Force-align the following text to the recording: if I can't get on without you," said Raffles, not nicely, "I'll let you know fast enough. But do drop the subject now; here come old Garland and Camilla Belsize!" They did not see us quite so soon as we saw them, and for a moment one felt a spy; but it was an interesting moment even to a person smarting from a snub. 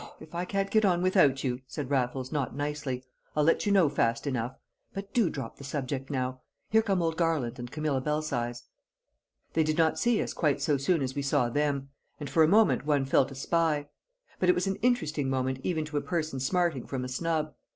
if 0.19 0.33
I 0.33 0.45
can't 0.45 0.71
get 0.71 0.83
on 0.83 1.03
without 1.03 1.43
you," 1.43 1.59
said 1.67 1.91
Raffles, 1.91 2.31
not 2.31 2.55
nicely, 2.55 3.03
"I'll 3.35 3.43
let 3.43 3.67
you 3.67 3.71
know 3.71 3.87
fast 3.87 4.25
enough. 4.25 4.57
But 4.95 5.13
do 5.13 5.29
drop 5.29 5.57
the 5.57 5.63
subject 5.63 6.09
now; 6.09 6.41
here 6.71 6.81
come 6.81 7.03
old 7.03 7.17
Garland 7.17 7.59
and 7.59 7.69
Camilla 7.69 8.01
Belsize!" 8.01 8.63
They 9.53 9.61
did 9.63 9.77
not 9.77 9.99
see 9.99 10.19
us 10.23 10.33
quite 10.33 10.59
so 10.59 10.77
soon 10.77 11.03
as 11.03 11.13
we 11.13 11.21
saw 11.21 11.49
them, 11.49 11.89
and 12.19 12.31
for 12.31 12.41
a 12.41 12.47
moment 12.47 12.83
one 12.83 13.05
felt 13.05 13.29
a 13.29 13.35
spy; 13.35 13.89
but 14.39 14.49
it 14.49 14.55
was 14.55 14.65
an 14.65 14.77
interesting 14.77 15.29
moment 15.29 15.59
even 15.61 15.85
to 15.85 15.97
a 15.97 16.01
person 16.01 16.39
smarting 16.39 16.87
from 16.87 17.05
a 17.05 17.07
snub. 17.07 17.53